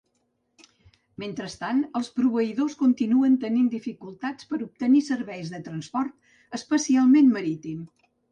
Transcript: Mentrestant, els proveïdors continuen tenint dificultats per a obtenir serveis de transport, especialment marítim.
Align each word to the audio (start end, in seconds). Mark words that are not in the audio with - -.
Mentrestant, 1.23 1.81
els 1.99 2.07
proveïdors 2.15 2.77
continuen 2.79 3.35
tenint 3.43 3.69
dificultats 3.75 4.49
per 4.53 4.59
a 4.59 4.63
obtenir 4.67 5.01
serveis 5.09 5.53
de 5.57 5.63
transport, 5.69 6.19
especialment 6.61 7.33
marítim. 7.37 7.85